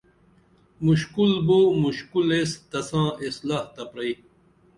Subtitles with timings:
[0.85, 4.13] مُشکُل بو مُشکُل ایس تساں اصلاح تہ پرئی